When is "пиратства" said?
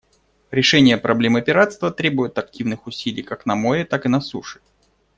1.43-1.91